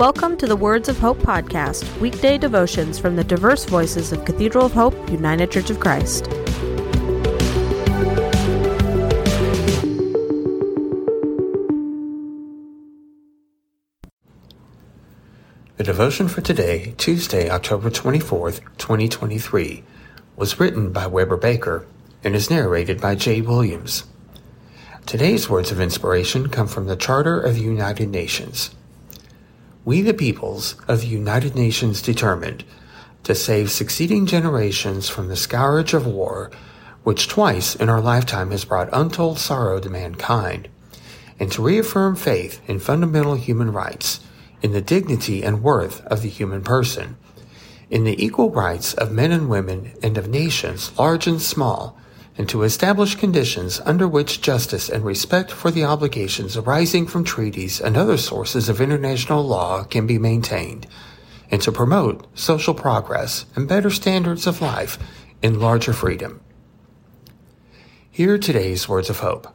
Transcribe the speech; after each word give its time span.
Welcome 0.00 0.38
to 0.38 0.46
the 0.46 0.56
Words 0.56 0.88
of 0.88 0.98
Hope 0.98 1.18
podcast, 1.18 2.00
weekday 2.00 2.38
devotions 2.38 2.98
from 2.98 3.16
the 3.16 3.22
diverse 3.22 3.66
voices 3.66 4.12
of 4.12 4.24
Cathedral 4.24 4.64
of 4.64 4.72
Hope, 4.72 4.94
United 5.10 5.50
Church 5.50 5.68
of 5.68 5.78
Christ. 5.78 6.24
The 15.76 15.84
devotion 15.84 16.28
for 16.28 16.40
today, 16.40 16.94
Tuesday, 16.96 17.50
October 17.50 17.90
24th, 17.90 18.62
2023, 18.78 19.84
was 20.34 20.58
written 20.58 20.92
by 20.92 21.06
Weber 21.08 21.36
Baker 21.36 21.86
and 22.24 22.34
is 22.34 22.48
narrated 22.48 23.02
by 23.02 23.16
Jay 23.16 23.42
Williams. 23.42 24.04
Today's 25.04 25.50
words 25.50 25.70
of 25.70 25.78
inspiration 25.78 26.48
come 26.48 26.68
from 26.68 26.86
the 26.86 26.96
Charter 26.96 27.38
of 27.38 27.56
the 27.56 27.60
United 27.60 28.08
Nations. 28.08 28.70
We 29.90 30.02
the 30.02 30.14
peoples 30.14 30.76
of 30.86 31.00
the 31.00 31.08
United 31.08 31.56
Nations 31.56 32.00
determined 32.00 32.62
to 33.24 33.34
save 33.34 33.72
succeeding 33.72 34.24
generations 34.24 35.08
from 35.08 35.26
the 35.26 35.34
scourge 35.34 35.94
of 35.94 36.06
war, 36.06 36.52
which 37.02 37.26
twice 37.26 37.74
in 37.74 37.88
our 37.88 38.00
lifetime 38.00 38.52
has 38.52 38.64
brought 38.64 38.88
untold 38.92 39.40
sorrow 39.40 39.80
to 39.80 39.90
mankind, 39.90 40.68
and 41.40 41.50
to 41.50 41.62
reaffirm 41.62 42.14
faith 42.14 42.60
in 42.68 42.78
fundamental 42.78 43.34
human 43.34 43.72
rights, 43.72 44.20
in 44.62 44.70
the 44.70 44.80
dignity 44.80 45.42
and 45.42 45.64
worth 45.64 46.06
of 46.06 46.22
the 46.22 46.28
human 46.28 46.62
person, 46.62 47.16
in 47.90 48.04
the 48.04 48.24
equal 48.24 48.52
rights 48.52 48.94
of 48.94 49.10
men 49.10 49.32
and 49.32 49.50
women 49.50 49.90
and 50.04 50.16
of 50.16 50.28
nations 50.28 50.96
large 51.00 51.26
and 51.26 51.42
small, 51.42 51.98
and 52.36 52.48
to 52.48 52.62
establish 52.62 53.14
conditions 53.14 53.80
under 53.84 54.08
which 54.08 54.40
justice 54.40 54.88
and 54.88 55.04
respect 55.04 55.50
for 55.50 55.70
the 55.70 55.84
obligations 55.84 56.56
arising 56.56 57.06
from 57.06 57.24
treaties 57.24 57.80
and 57.80 57.96
other 57.96 58.16
sources 58.16 58.68
of 58.68 58.80
international 58.80 59.42
law 59.42 59.84
can 59.84 60.06
be 60.06 60.18
maintained, 60.18 60.86
and 61.50 61.60
to 61.60 61.72
promote 61.72 62.26
social 62.38 62.74
progress 62.74 63.46
and 63.56 63.68
better 63.68 63.90
standards 63.90 64.46
of 64.46 64.62
life 64.62 64.98
in 65.42 65.60
larger 65.60 65.92
freedom. 65.92 66.40
Hear 68.10 68.38
today's 68.38 68.88
words 68.88 69.10
of 69.10 69.20
hope. 69.20 69.46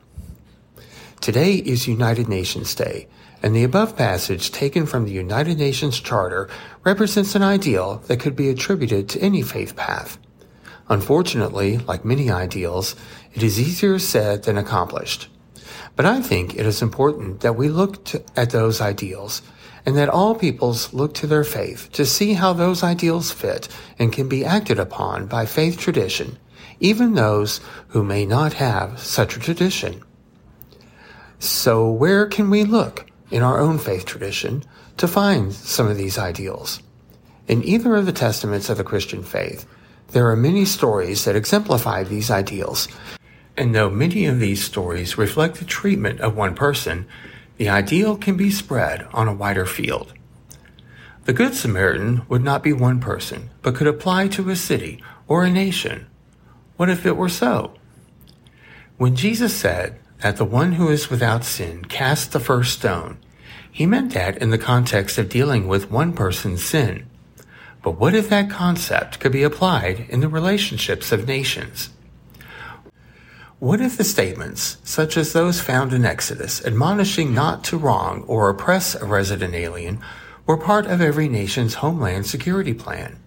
Today 1.22 1.56
is 1.56 1.88
United 1.88 2.28
Nations 2.28 2.76
Day, 2.76 3.08
and 3.42 3.56
the 3.56 3.64
above 3.64 3.96
passage 3.98 4.52
taken 4.52 4.86
from 4.86 5.06
the 5.06 5.12
United 5.12 5.58
Nations 5.58 6.00
Charter 6.00 6.50
represents 6.84 7.36
an 7.36 7.44
ideal 7.44 7.98
that 8.08 8.20
could 8.20 8.36
be 8.36 8.50
attributed 8.50 9.10
to 9.10 9.20
any 9.22 9.42
faith 9.42 9.76
path. 9.76 10.18
Unfortunately, 10.88 11.78
like 11.80 12.06
many 12.06 12.30
ideals, 12.30 12.96
it 13.34 13.42
is 13.42 13.60
easier 13.60 13.98
said 14.00 14.44
than 14.44 14.58
accomplished. 14.58 15.30
But 15.96 16.06
I 16.06 16.22
think 16.22 16.56
it 16.56 16.66
is 16.66 16.82
important 16.82 17.40
that 17.42 17.56
we 17.56 17.70
look 17.70 18.04
to, 18.06 18.24
at 18.36 18.52
those 18.52 18.82
ideals 18.82 19.42
and 19.86 19.96
that 19.98 20.10
all 20.10 20.36
peoples 20.36 20.94
look 20.94 21.14
to 21.16 21.28
their 21.28 21.44
faith 21.44 21.90
to 21.94 22.06
see 22.06 22.34
how 22.34 22.54
those 22.54 22.84
ideals 22.84 23.32
fit 23.32 23.68
and 23.98 24.12
can 24.12 24.28
be 24.28 24.44
acted 24.44 24.80
upon 24.80 25.28
by 25.28 25.46
faith 25.46 25.78
tradition, 25.78 26.38
even 26.80 27.14
those 27.14 27.62
who 27.90 28.04
may 28.04 28.26
not 28.26 28.54
have 28.54 29.00
such 29.00 29.36
a 29.36 29.40
tradition. 29.40 30.04
So 31.40 31.90
where 31.90 32.26
can 32.28 32.50
we 32.50 32.64
look 32.64 33.10
in 33.32 33.44
our 33.44 33.60
own 33.60 33.78
faith 33.78 34.06
tradition 34.06 34.64
to 34.98 35.08
find 35.08 35.54
some 35.54 35.88
of 35.88 35.98
these 35.98 36.18
ideals? 36.18 36.82
In 37.48 37.64
either 37.64 37.96
of 37.96 38.06
the 38.06 38.12
testaments 38.12 38.70
of 38.70 38.78
the 38.78 38.84
Christian 38.84 39.22
faith, 39.22 39.66
there 40.10 40.30
are 40.30 40.36
many 40.36 40.66
stories 40.66 41.26
that 41.26 41.36
exemplify 41.36 42.04
these 42.04 42.32
ideals, 42.32 42.88
and 43.58 43.74
though 43.74 43.90
many 43.90 44.26
of 44.26 44.40
these 44.40 44.64
stories 44.64 45.18
reflect 45.18 45.58
the 45.58 45.66
treatment 45.66 46.20
of 46.22 46.36
one 46.36 46.56
person, 46.56 47.06
the 47.58 47.70
ideal 47.70 48.18
can 48.18 48.36
be 48.36 48.52
spread 48.52 49.08
on 49.14 49.28
a 49.28 49.34
wider 49.34 49.66
field. 49.66 50.14
The 51.26 51.34
Good 51.34 51.56
Samaritan 51.56 52.22
would 52.30 52.44
not 52.44 52.62
be 52.62 52.74
one 52.74 53.00
person, 53.00 53.50
but 53.62 53.76
could 53.76 53.88
apply 53.88 54.28
to 54.30 54.50
a 54.50 54.56
city 54.56 55.02
or 55.28 55.44
a 55.44 55.50
nation. 55.50 56.06
What 56.78 56.90
if 56.90 57.06
it 57.06 57.18
were 57.18 57.30
so? 57.30 57.74
When 58.98 59.16
Jesus 59.16 59.56
said 59.56 60.00
that 60.22 60.38
the 60.38 60.46
one 60.46 60.74
who 60.74 60.90
is 60.90 61.10
without 61.10 61.44
sin 61.44 61.86
cast 61.86 62.32
the 62.32 62.40
first 62.40 62.78
stone, 62.78 63.18
he 63.72 63.86
meant 63.86 64.14
that 64.14 64.38
in 64.38 64.52
the 64.52 64.58
context 64.58 65.18
of 65.18 65.30
dealing 65.30 65.68
with 65.68 65.92
one 65.92 66.14
person's 66.14 66.64
sin. 66.64 67.08
But 67.86 68.00
what 68.00 68.16
if 68.16 68.30
that 68.30 68.50
concept 68.50 69.20
could 69.20 69.32
be 69.32 69.44
applied 69.44 70.08
in 70.10 70.20
the 70.20 70.28
relationships 70.28 71.12
of 71.12 71.28
nations? 71.28 71.92
What 73.60 73.80
if 73.80 73.96
the 73.96 74.04
statements, 74.04 74.78
such 74.84 75.16
as 75.16 75.34
those 75.34 75.62
found 75.62 75.94
in 75.94 76.04
Exodus, 76.04 76.66
admonishing 76.66 77.32
not 77.32 77.64
to 77.66 77.78
wrong 77.78 78.24
or 78.24 78.50
oppress 78.50 78.96
a 78.96 79.06
resident 79.06 79.54
alien, 79.54 80.00
were 80.48 80.58
part 80.58 80.88
of 80.88 81.00
every 81.00 81.30
nation's 81.30 81.76
homeland 81.76 82.26
security 82.26 82.74
plan? 82.74 83.20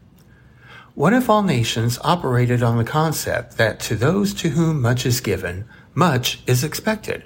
What 0.96 1.12
if 1.12 1.30
all 1.30 1.44
nations 1.44 2.00
operated 2.02 2.60
on 2.60 2.78
the 2.78 2.84
concept 2.84 3.58
that 3.58 3.78
to 3.82 3.94
those 3.94 4.34
to 4.34 4.48
whom 4.48 4.82
much 4.82 5.06
is 5.06 5.20
given, 5.20 5.68
much 5.94 6.42
is 6.48 6.64
expected? 6.64 7.22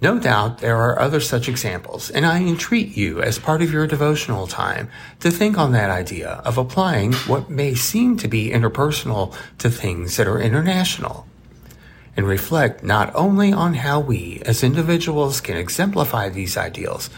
No 0.00 0.18
doubt 0.18 0.58
there 0.58 0.76
are 0.76 0.98
other 0.98 1.20
such 1.20 1.48
examples, 1.48 2.10
and 2.10 2.26
I 2.26 2.42
entreat 2.42 2.96
you 2.96 3.22
as 3.22 3.38
part 3.38 3.62
of 3.62 3.72
your 3.72 3.86
devotional 3.86 4.46
time 4.46 4.90
to 5.20 5.30
think 5.30 5.56
on 5.56 5.72
that 5.72 5.90
idea 5.90 6.42
of 6.44 6.58
applying 6.58 7.12
what 7.26 7.48
may 7.48 7.74
seem 7.74 8.16
to 8.18 8.28
be 8.28 8.50
interpersonal 8.50 9.34
to 9.58 9.70
things 9.70 10.16
that 10.16 10.26
are 10.26 10.40
international. 10.40 11.26
And 12.16 12.26
reflect 12.26 12.84
not 12.84 13.14
only 13.14 13.52
on 13.52 13.74
how 13.74 13.98
we 13.98 14.42
as 14.44 14.62
individuals 14.62 15.40
can 15.40 15.56
exemplify 15.56 16.28
these 16.28 16.56
ideals, 16.56 17.08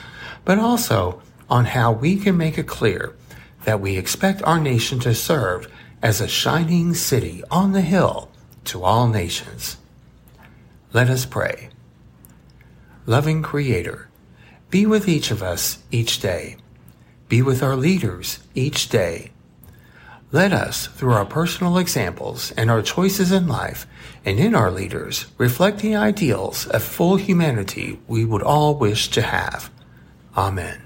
but 0.44 0.58
also 0.58 1.20
on 1.50 1.66
how 1.66 1.92
we 1.92 2.16
can 2.16 2.36
make 2.36 2.56
it 2.56 2.66
clear 2.66 3.14
that 3.64 3.80
we 3.80 3.96
expect 3.96 4.42
our 4.42 4.60
nation 4.60 5.00
to 5.00 5.14
serve 5.14 5.70
as 6.02 6.20
a 6.20 6.28
shining 6.28 6.94
city 6.94 7.42
on 7.50 7.72
the 7.72 7.80
hill 7.80 8.30
to 8.64 8.84
all 8.84 9.08
nations. 9.08 9.76
Let 10.92 11.10
us 11.10 11.26
pray 11.26 11.70
loving 13.06 13.40
Creator, 13.40 14.08
be 14.68 14.84
with 14.84 15.08
each 15.08 15.30
of 15.30 15.42
us 15.42 15.78
each 15.92 16.18
day. 16.18 16.56
Be 17.28 17.40
with 17.40 17.62
our 17.62 17.76
leaders 17.76 18.40
each 18.54 18.88
day. 18.88 19.30
Let 20.32 20.52
us, 20.52 20.88
through 20.88 21.12
our 21.12 21.24
personal 21.24 21.78
examples 21.78 22.50
and 22.52 22.68
our 22.68 22.82
choices 22.82 23.30
in 23.30 23.46
life 23.46 23.86
and 24.24 24.40
in 24.40 24.56
our 24.56 24.72
leaders, 24.72 25.26
reflect 25.38 25.78
the 25.78 25.94
ideals 25.94 26.66
of 26.66 26.82
full 26.82 27.16
humanity 27.16 28.00
we 28.08 28.24
would 28.24 28.42
all 28.42 28.74
wish 28.74 29.08
to 29.10 29.22
have. 29.22 29.70
Amen. 30.36 30.85